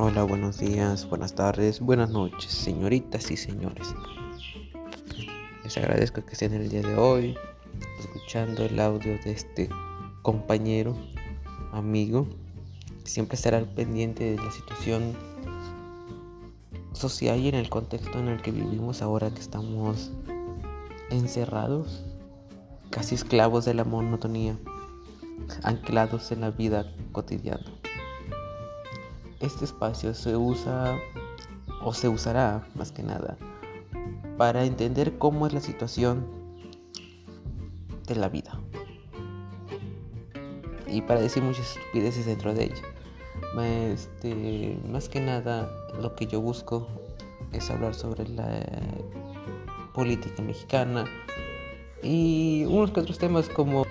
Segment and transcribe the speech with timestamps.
[0.00, 3.92] Hola, buenos días, buenas tardes, buenas noches, señoritas y señores.
[5.64, 7.36] Les agradezco que estén el día de hoy
[7.98, 9.68] escuchando el audio de este
[10.22, 10.96] compañero,
[11.72, 12.28] amigo,
[13.02, 15.16] siempre estará al pendiente de la situación
[16.92, 20.12] social y en el contexto en el que vivimos ahora que estamos
[21.10, 22.04] encerrados,
[22.90, 24.56] casi esclavos de la monotonía,
[25.64, 27.77] anclados en la vida cotidiana.
[29.40, 30.98] Este espacio se usa
[31.84, 33.36] o se usará más que nada
[34.36, 36.26] para entender cómo es la situación
[38.06, 38.58] de la vida
[40.86, 42.82] y para decir muchas estupideces dentro de ella.
[43.92, 45.70] Este, más que nada
[46.00, 46.86] lo que yo busco
[47.52, 48.60] es hablar sobre la
[49.94, 51.04] política mexicana
[52.02, 53.84] y unos que otros temas como